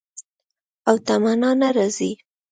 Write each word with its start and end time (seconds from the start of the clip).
او 0.89 0.95
تمنا 1.07 1.51
نه 1.61 1.69
راځي 1.77 2.11